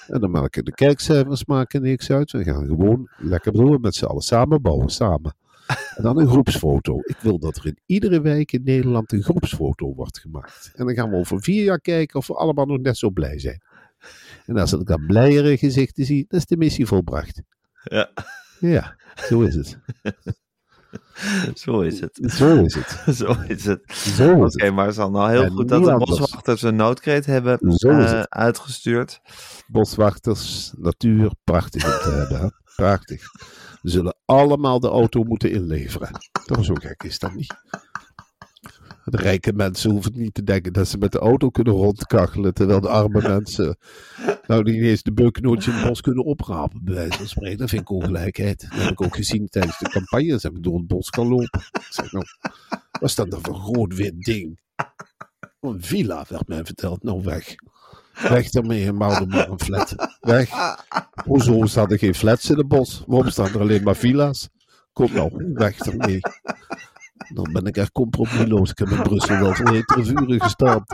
[0.07, 2.31] En dan maken de kijkcijfers maken niks uit.
[2.31, 5.35] We gaan gewoon lekker door met z'n allen samen bouwen, samen.
[5.67, 6.99] En dan een groepsfoto.
[7.03, 10.73] Ik wil dat er in iedere wijk in Nederland een groepsfoto wordt gemaakt.
[10.75, 13.39] En dan gaan we over vier jaar kijken of we allemaal nog net zo blij
[13.39, 13.63] zijn.
[14.47, 17.43] En als ik dan blijere gezichten zie, dan is de missie volbracht.
[17.83, 18.11] Ja,
[18.61, 18.97] Ja,
[19.29, 19.79] zo is het.
[21.55, 22.19] zo is het.
[22.23, 23.03] Zo is het.
[23.17, 23.83] Zo is het.
[23.97, 26.77] Zo is Oké, maar het is al nou heel En goed dat de boswachters een
[26.77, 29.21] noodkreet hebben eh, uitgestuurd.
[29.67, 32.41] Boswachters, natuur, prachtig om te hebben.
[32.41, 32.49] hè.
[32.77, 33.23] Prachtig.
[33.89, 36.11] Zullen allemaal de auto moeten inleveren.
[36.45, 37.55] Toch zo gek is dat niet.
[39.05, 42.55] De rijke mensen hoeven niet te denken dat ze met de auto kunnen rondkachelen.
[42.55, 43.77] Terwijl de arme mensen
[44.47, 46.81] nou niet eens de beuknootje in het bos kunnen oprapen.
[46.85, 47.59] Bij wijze van spreken.
[47.59, 48.61] Dat vind ik ongelijkheid.
[48.61, 50.31] Dat heb ik ook gezien tijdens de campagne.
[50.31, 51.61] Dat ik door het bos kan lopen.
[51.73, 52.25] Ik zeg nou,
[52.91, 54.61] wat is dat dan voor een groot wit ding?
[55.61, 57.03] Een villa, werd mij verteld.
[57.03, 57.55] Nou, weg.
[58.29, 59.95] Weg daarmee en maar een flat.
[60.27, 60.51] Weg.
[61.25, 63.03] Hoezo staan er geen flats in het bos?
[63.07, 64.49] Waarom staan er alleen maar villa's?
[64.93, 66.21] Kom nou, weg ermee.
[67.35, 68.71] Dan ben ik echt compromisloos.
[68.71, 70.85] Ik heb in Brussel wel voor hetere vuren gestaan.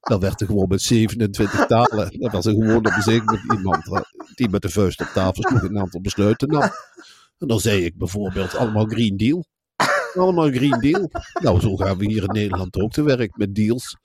[0.00, 2.20] Dan werd er gewoon met 27 talen.
[2.20, 4.00] Dat was er gewoon op bezig met iemand eh,
[4.34, 6.70] die met de vuist op tafel sloeg en een aantal besluiten nam.
[7.38, 9.44] En dan zei ik bijvoorbeeld allemaal Green Deal.
[10.14, 11.10] Allemaal Green Deal.
[11.42, 13.96] Nou, zo gaan we hier in Nederland ook te werk met deals.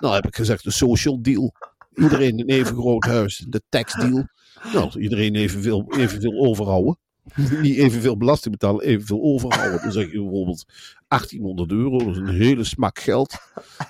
[0.00, 1.52] Nou heb ik gezegd een social deal.
[2.00, 3.44] Iedereen een even groot huis.
[3.48, 4.26] De taxdeal.
[4.72, 6.98] Nou, iedereen evenveel, evenveel overhouden.
[7.36, 9.82] Niet evenveel belasting betalen, evenveel overhouden.
[9.82, 10.64] Dan zeg je bijvoorbeeld
[11.08, 13.34] 1800 euro, dat is een hele smak geld.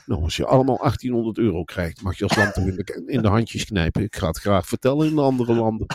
[0.06, 3.28] Nou, als je allemaal 1800 euro krijgt, mag je als land in de, in de
[3.28, 4.02] handjes knijpen.
[4.02, 5.86] Ik ga het graag vertellen in de andere landen.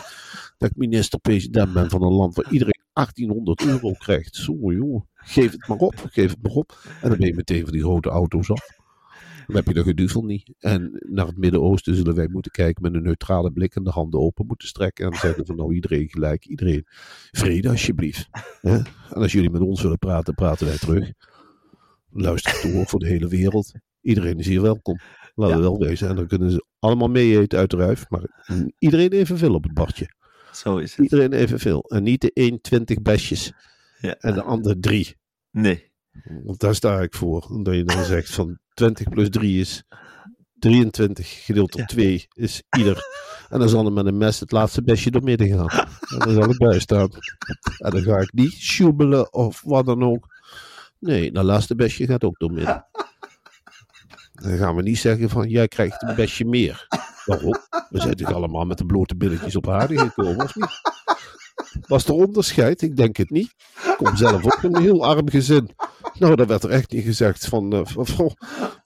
[0.58, 4.34] Dat ik minister-president ben van een land waar iedereen 1800 euro krijgt.
[4.34, 6.78] Zo jongen, geef het maar op, geef het maar op.
[7.02, 8.75] En dan ben je meteen van die grote auto's af.
[9.46, 10.54] Dan heb je de geduvel niet.
[10.58, 14.20] En naar het Midden-Oosten zullen wij moeten kijken met een neutrale blik en de handen
[14.20, 15.06] open moeten strekken.
[15.06, 16.86] En zeggen van nou iedereen gelijk, iedereen
[17.30, 18.28] vrede alsjeblieft.
[18.60, 18.76] Hè?
[18.76, 21.12] En als jullie met ons willen praten, praten wij terug.
[22.10, 23.72] Luister toe voor de hele wereld.
[24.00, 24.98] Iedereen is hier welkom.
[25.34, 26.08] Laten we wel wezen.
[26.08, 28.04] En dan kunnen ze allemaal mee eten uit de ruif.
[28.08, 28.44] Maar
[28.78, 30.14] iedereen evenveel op het bordje.
[30.52, 31.04] Zo is het.
[31.04, 31.82] Iedereen evenveel.
[31.82, 33.52] En niet de 1, 20 besjes
[34.00, 34.16] Ja.
[34.18, 35.16] en de andere 3.
[35.50, 35.90] Nee.
[36.44, 37.46] Want daar sta ik voor.
[37.50, 39.84] Omdat je dan zegt van 20 plus 3 is
[40.58, 41.86] 23 gedeeld door Ja.
[41.86, 43.04] 2 is ieder.
[43.48, 45.88] En dan zal er met een mes het laatste besje door midden gaan.
[46.08, 47.08] En dan zal ik bij staan.
[47.78, 50.26] En dan ga ik niet sjoebelen of wat dan ook.
[50.98, 52.86] Nee, dat laatste besje gaat ook door midden.
[54.32, 56.86] Dan gaan we niet zeggen van jij krijgt een besje meer.
[57.24, 57.54] Waarom?
[57.90, 60.80] We zijn toch allemaal met de blote billetjes op aarde gekomen, of niet?
[61.86, 62.82] Was er onderscheid?
[62.82, 63.54] Ik denk het niet.
[63.84, 65.70] Ik kom zelf ook een heel arm gezin.
[66.18, 68.36] Nou, daar werd er echt niet gezegd van, eh, van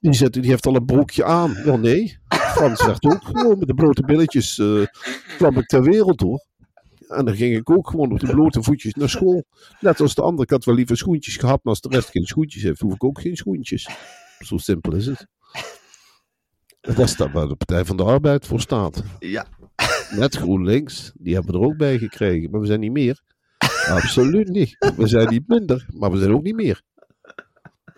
[0.00, 1.62] die, zit, die heeft al een broekje aan.
[1.64, 4.82] Wel nee, Frans werd ook gewoon met de blote billetjes eh,
[5.36, 6.44] kwam ik ter wereld door.
[7.08, 9.44] En dan ging ik ook gewoon op de blote voetjes naar school.
[9.80, 12.26] Net als de andere, ik had wel liever schoentjes gehad, maar als de rest geen
[12.26, 13.88] schoentjes heeft, hoef ik ook geen schoentjes.
[14.38, 15.26] Zo simpel is het.
[16.80, 19.02] Dat is dan waar de Partij van de Arbeid voor staat.
[19.18, 19.46] Ja.
[20.10, 23.20] Net GroenLinks, die hebben we er ook bij gekregen, maar we zijn niet meer.
[23.88, 24.92] Absoluut niet.
[24.96, 26.82] We zijn niet minder, maar we zijn ook niet meer.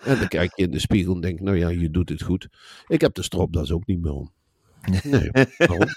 [0.02, 2.48] En dan kijk je in de spiegel en denk, nou ja, je doet het goed.
[2.86, 4.32] Ik heb de stropdas ook niet meer om.
[5.02, 5.88] Nee, waarom?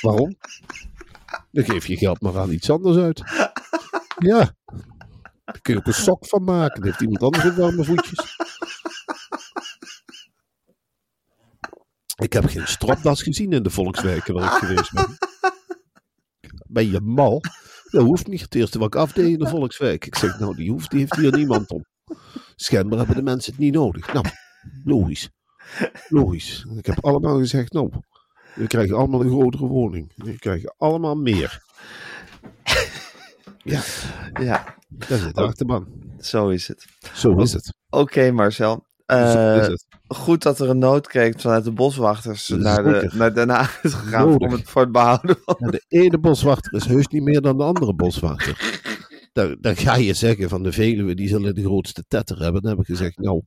[0.00, 0.36] waarom?
[1.50, 3.22] Dan geef je geld maar aan iets anders uit.
[4.18, 4.54] Ja.
[5.44, 6.80] Daar kun je ook een sok van maken.
[6.80, 8.36] Dan heeft iemand anders ook warme voetjes.
[12.22, 15.16] Ik heb geen stropdas gezien in de volkswijken waar ik geweest ben.
[16.66, 17.40] Ben je mal?
[17.90, 18.40] Dat hoeft niet.
[18.40, 20.06] Het eerste wat ik afdeed in de volkswijk.
[20.06, 21.84] Ik zeg, nou, die hoeft, die heeft hier niemand om.
[22.56, 24.12] Schijnbaar hebben de mensen het niet nodig.
[24.12, 24.24] Nou,
[24.84, 25.28] logisch.
[26.08, 26.66] Logisch.
[26.76, 27.90] Ik heb allemaal gezegd, nou,
[28.54, 30.12] we krijgen allemaal een grotere woning.
[30.16, 31.62] We krijgen allemaal meer.
[33.62, 33.80] Ja,
[34.40, 35.86] Ja, dat is het achterban.
[36.20, 36.86] zo is het.
[37.14, 37.74] Zo is het.
[37.90, 38.86] Oké, Marcel.
[39.06, 39.86] Zo Eh, is het.
[40.06, 44.28] Goed dat er een noodkreet vanuit de boswachters naar, de, naar Den Haag is gegaan
[44.28, 44.48] Nodig.
[44.48, 45.56] om het voor het behouden van...
[45.58, 48.82] Ja, de ene boswachter is heus niet meer dan de andere boswachter.
[49.32, 52.62] Dan, dan ga je zeggen van de Veluwe, die zullen de grootste tetter hebben.
[52.62, 53.42] Dan heb ik gezegd, nou,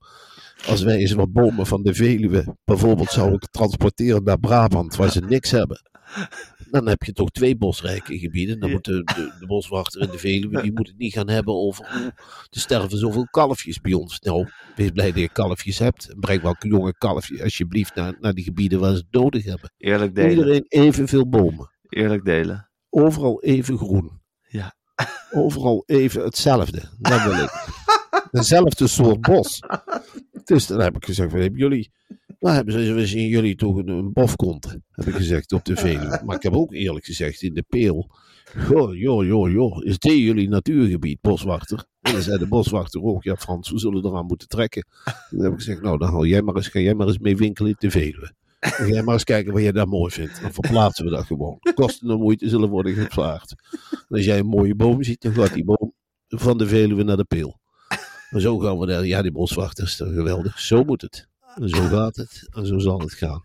[0.66, 5.20] als wij eens wat bomen van de Veluwe bijvoorbeeld zouden transporteren naar Brabant, waar ze
[5.20, 5.80] niks hebben.
[6.70, 8.60] Dan heb je toch twee bosrijke gebieden.
[8.60, 8.74] Dan Ja.
[8.74, 9.02] moet de,
[9.38, 12.04] de, boswachter in de Veluwe, die moet het niet gaan hebben over "Oeh,
[12.50, 14.20] er sterven zoveel kalfjes bij ons.
[14.20, 16.08] Nou, wees blij dat je kalfjes hebt.
[16.08, 19.72] En breng welke jonge kalfje alsjeblieft naar, naar die gebieden waar ze het nodig hebben.
[19.76, 20.30] Eerlijk delen.
[20.30, 22.70] Iedereen evenveel bomen Eerlijk delen.
[22.90, 24.20] overal even groen.
[24.48, 24.74] Ja.
[25.30, 26.82] Overal even hetzelfde.
[26.98, 27.50] Dat wil ik.
[28.30, 29.60] Dezelfde soort bos.
[30.48, 31.90] Dus dan heb ik gezegd, wat hebben jullie...
[32.38, 35.76] Waar hebben ze, we zien jullie toch een, een bofkont, heb ik gezegd op de
[35.86, 36.22] Veluwe.
[36.24, 38.10] Maar ik heb ook eerlijk gezegd in de peel.
[38.68, 39.84] Joh, joh, joh, joh.
[39.84, 41.84] Is dit jullie natuurgebied, boswachter?
[42.00, 44.86] En dan zei de boswachter ook, ja Frans, we zullen eraan moeten trekken.
[45.04, 47.18] En dan heb ik gezegd, nou dan haal jij maar eens, ga jij maar eens
[47.18, 48.32] mee winkelen in de Veluwe.
[48.60, 50.40] Ga jij maar eens kijken wat jij daar mooi vindt.
[50.42, 51.58] Dan verplaatsen we dat gewoon.
[51.74, 52.96] Kosten en moeite zullen worden.
[53.08, 53.40] En
[54.08, 55.92] als jij een mooie boom ziet, dan gaat die boom
[56.28, 57.60] van de Veluwe naar de peel.
[58.30, 59.06] En zo gaan we daar.
[59.06, 60.60] Ja, die boswachters, geweldig.
[60.60, 61.28] Zo moet het.
[61.54, 62.48] En zo gaat het.
[62.50, 63.42] En zo zal het gaan.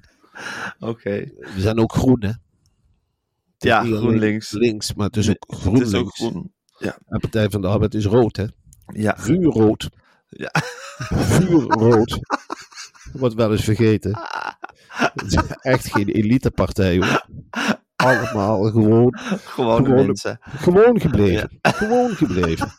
[0.79, 1.31] Oké.
[1.55, 2.27] We zijn ook groen, hè?
[2.27, 2.37] Het
[3.57, 4.51] Ja, GroenLinks.
[4.51, 6.53] Links, maar het is ook Het is ook groen.
[7.07, 8.45] En Partij van de Arbeid is rood, hè?
[8.85, 9.15] Ja.
[9.17, 9.89] Vuurrood.
[10.27, 10.51] Ja.
[10.97, 12.19] Vuurrood.
[13.13, 14.19] Wordt wel eens vergeten.
[14.89, 17.25] Het is echt geen elitepartij, hoor.
[17.95, 20.37] Allemaal gewoon Gewone Gewone- mensen.
[20.41, 21.49] Gewoon gebleven.
[21.61, 22.71] Gewoon gebleven.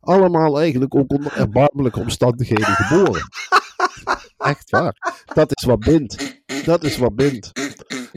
[0.00, 3.28] Allemaal eigenlijk ook onder erbarmelijke omstandigheden geboren.
[4.36, 5.22] Echt waar.
[5.34, 6.40] Dat is wat bindt.
[6.64, 7.52] Dat is wat bindt.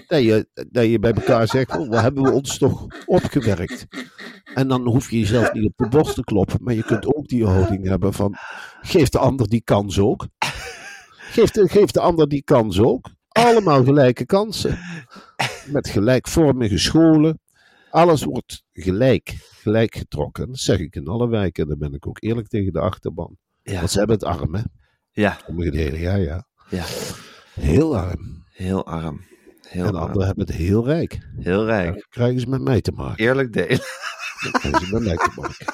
[0.07, 3.87] Dat je, dat je bij elkaar zegt, oh, wat hebben we ons toch opgewerkt.
[4.53, 6.59] En dan hoef je jezelf niet op de borst te kloppen.
[6.63, 8.35] Maar je kunt ook die houding hebben van,
[8.81, 10.27] geef de ander die kans ook.
[11.31, 13.09] Geef de, geef de ander die kans ook.
[13.27, 14.77] Allemaal gelijke kansen.
[15.65, 17.39] Met gelijkvormige scholen.
[17.91, 20.47] Alles wordt gelijk, gelijk getrokken.
[20.47, 21.63] Dat zeg ik in alle wijken.
[21.63, 23.37] En dan ben ik ook eerlijk tegen de achterban.
[23.63, 23.77] Ja.
[23.77, 24.61] Want ze hebben het arm, hè?
[25.11, 25.37] Ja.
[25.45, 26.47] Sommige delen, ja, ja.
[26.69, 26.83] Ja.
[27.53, 28.43] Heel arm.
[28.51, 29.21] Heel arm.
[29.67, 31.27] Heel en anderen hebben het heel rijk.
[31.37, 31.93] Heel rijk.
[31.93, 33.23] Dan krijgen ze met mij te maken.
[33.25, 33.79] Eerlijk delen.
[34.41, 35.65] Dan krijgen ze met mij te maken.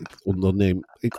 [0.00, 0.80] Ik onderneem...
[0.98, 1.14] Ik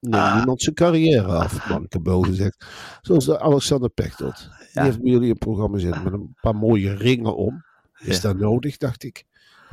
[0.00, 2.66] neem niemand zijn carrière af, bankabo gezegd.
[3.00, 4.36] Zoals de Alexander Pechtold.
[4.58, 4.82] Die Ja.
[4.82, 7.64] heeft bij jullie een programma zitten met een paar mooie ringen om.
[7.98, 8.22] Is Ja.
[8.22, 9.24] dat nodig, dacht ik.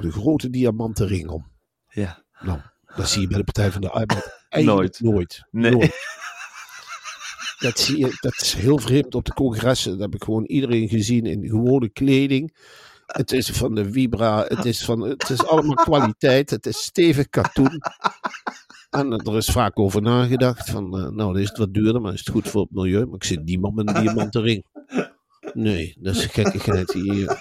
[0.03, 1.51] Met een grote diamanten ring om.
[1.87, 2.23] Ja.
[2.39, 2.59] Nou,
[2.95, 4.99] dat zie je bij de Partij van de Arbeid eigenlijk Nooit.
[5.01, 5.47] nooit.
[5.51, 5.71] Nee.
[5.71, 6.19] Nooit.
[7.59, 9.91] Dat, zie je, dat is heel vreemd op de congressen.
[9.91, 12.57] Daar heb ik gewoon iedereen gezien in gewone kleding.
[13.05, 14.45] Het is van de Vibra.
[14.47, 16.49] Het is, van, het is allemaal kwaliteit.
[16.49, 17.81] Het is stevig katoen.
[18.89, 20.69] En er is vaak over nagedacht.
[20.69, 23.05] Van, eh, nou, dan is het wat duurder, maar is het goed voor het milieu.
[23.05, 24.65] Maar ik zit niemand met een diamanten ring.
[25.53, 27.35] Nee, dat is gekkigheid die eh,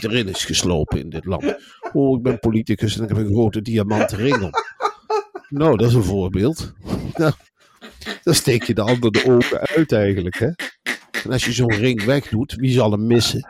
[0.00, 1.56] erin is geslopen in dit land.
[1.94, 4.50] Oh, ik ben politicus en ik heb een grote diamanten ring.
[5.48, 6.72] Nou, dat is een voorbeeld.
[7.14, 7.32] Nou,
[8.22, 10.50] dan steek je de ander de ogen uit eigenlijk, hè.
[11.24, 13.48] En als je zo'n ring wegdoet, wie zal hem missen?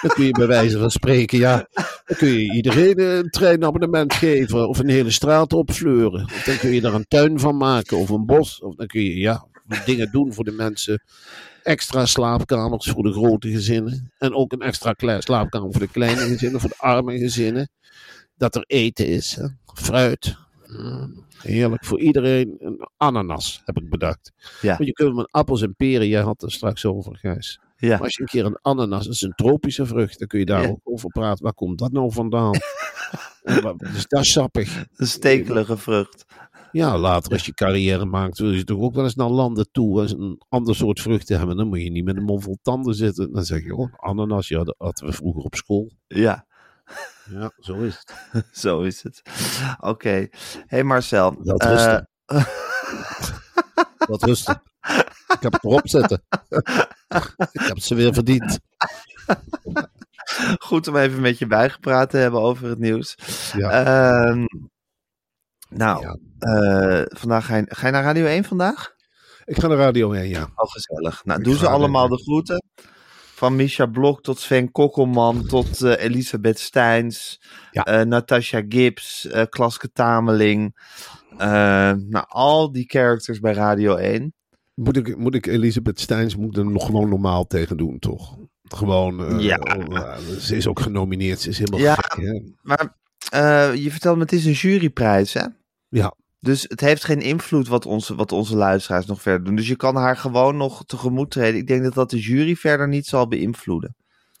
[0.00, 1.68] Dan kun je bij wijze van spreken, ja,
[2.04, 6.24] dan kun je iedereen een treinabonnement geven of een hele straat opfleuren.
[6.24, 8.60] Of dan kun je daar een tuin van maken of een bos.
[8.60, 9.46] Of dan kun je, ja,
[9.84, 11.02] dingen doen voor de mensen.
[11.62, 14.12] Extra slaapkamers voor de grote gezinnen.
[14.18, 17.68] En ook een extra slaapkamer voor de kleine gezinnen, voor de arme gezinnen.
[18.36, 19.46] Dat er eten is, hè.
[19.74, 20.36] fruit.
[20.66, 24.32] Mm, Heerlijk, voor iedereen een ananas, heb ik bedacht.
[24.60, 24.76] Ja.
[24.76, 27.60] Want je kunt met appels en peren, jij had het straks over, Gijs.
[27.76, 27.88] Ja.
[27.88, 30.44] Maar als je een keer een ananas, dat is een tropische vrucht, dan kun je
[30.44, 30.68] daar Ja.
[30.68, 31.44] ook over praten.
[31.44, 32.52] Waar komt dat nou vandaan?
[33.42, 34.84] en is dat sappig?
[34.96, 36.24] Een stekelige vrucht.
[36.72, 40.00] Ja, later als je carrière maakt, wil je toch ook wel eens naar landen toe.
[40.00, 42.94] Als een ander soort vruchten hebben, dan moet je niet met een mond vol tanden
[42.94, 43.32] zitten.
[43.32, 45.90] Dan zeg je, oh, ananas, ja, dat hadden we vroeger op school.
[46.06, 46.46] Ja,
[47.30, 48.14] Ja, zo is het.
[48.64, 49.22] zo is het.
[49.80, 50.28] Oké.
[50.66, 51.36] Hey Marcel.
[51.44, 52.08] Eh, rusten.
[53.98, 54.54] Wat rustig.
[55.28, 56.22] Ik heb het erop zitten.
[57.52, 58.58] ik heb ze weer verdiend.
[60.58, 63.16] goed om even met je bijgepraat te hebben over het nieuws.
[63.56, 63.70] Ja.
[63.70, 64.44] Ehm,
[65.68, 66.16] nou, Ja.
[66.38, 68.92] eh, vandaag ga je, ga je naar Radio 1 vandaag?
[69.44, 70.50] Ik ga naar Radio 1, ja.
[70.54, 71.24] Al gezellig.
[71.24, 72.64] Nou, Ik doen ze ga er- allemaal de groeten.
[73.44, 77.84] Van Misha Blok tot Sven Kokkelman tot eh, Elisabeth Steins, Ja.
[77.84, 80.76] eh, Natasha Gibbs, eh Klaske Tameling.
[81.38, 84.34] Nou, al die characters bij Radio 1.
[84.74, 88.36] Moet ik, moet ik Elisabeth Steins moet er nog gewoon normaal tegen doen, toch?
[88.62, 89.58] Gewoon, Ja.
[90.40, 91.94] ze is ook genomineerd, ze is helemaal Ja.
[91.94, 92.40] gek, hè?
[92.62, 92.96] Maar
[93.76, 95.44] je vertelt me, het is een juryprijs, hè?
[95.88, 96.14] Ja.
[96.44, 99.56] Dus het heeft geen invloed wat onze, wat onze luisteraars nog verder doen.
[99.56, 101.60] Dus je kan haar gewoon nog tegemoet treden.
[101.60, 103.96] Ik denk dat dat de jury verder niet zal beïnvloeden.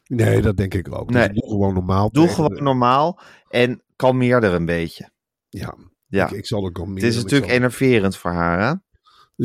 [0.06, 1.10] Nee, dat denk ik ook.
[1.10, 1.28] Nee.
[1.28, 2.10] Dus doe gewoon normaal.
[2.10, 5.10] Doe tegen gewoon normaal en kalmeer er een beetje.
[5.48, 5.74] Ja,
[6.06, 6.94] Ja, Ik, ik zal ook al meer.
[7.04, 8.74] het is natuurlijk zal- enerverend voor haar, hè?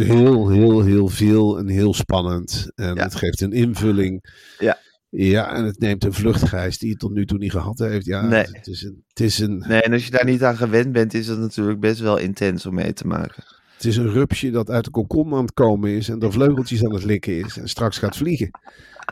[0.04, 2.72] Heel, heel, heel veel en heel spannend.
[2.76, 3.04] En Ja.
[3.04, 4.24] het geeft een invulling.
[4.60, 4.78] Ja.
[5.10, 8.06] Ja, en het neemt een vluchtgijs die het tot nu toe niet gehad heeft.
[8.06, 8.44] Ja, Nee.
[8.52, 11.14] het is een, het is een, Nee, en als je daar niet aan gewend bent,
[11.14, 13.44] is het natuurlijk best wel intens om mee te maken.
[13.76, 16.84] het is een rupsje dat uit de kokon aan het komen is en de vleugeltjes
[16.86, 18.50] aan het likken is en straks gaat vliegen.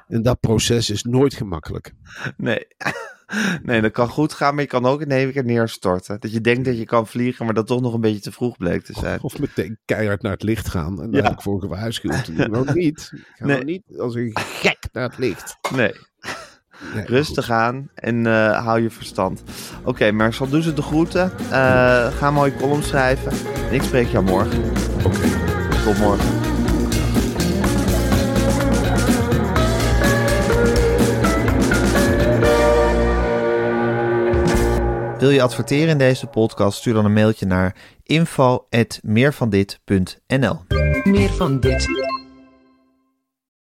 [0.08, 1.94] En dat proces is nooit gemakkelijk.
[2.38, 2.68] Nee.
[3.64, 6.20] Nee, dat kan goed gaan, maar je kan ook in één keer neerstorten.
[6.20, 8.58] Dat je denkt dat je kan vliegen, maar dat toch nog een beetje te vroeg
[8.58, 9.22] bleek te zijn.
[9.22, 11.02] Of meteen keihard naar het licht gaan.
[11.02, 11.28] En daar Ja.
[11.28, 12.26] heb ik voor gewaarschuwd.
[12.36, 13.12] Doe nou niet.
[13.36, 13.64] Ga Nee.
[13.64, 14.32] niet als een
[14.62, 15.58] gek naar het licht.
[15.76, 15.94] Nee,
[16.94, 19.44] Nee, rustig aan en eh, hou je verstand.
[19.84, 21.32] Oké, maar zal doen ze de groeten.
[21.40, 21.50] Eh,
[22.08, 23.32] ga een mooie column schrijven.
[23.70, 24.64] En ik spreek jou morgen.
[25.04, 25.30] Oké.
[25.84, 26.46] Tot morgen.
[35.20, 36.78] Wil je adverteren in deze podcast?
[36.78, 40.60] Stuur dan een mailtje naar info@meervandit.nl.
[41.04, 42.07] Meer van dit.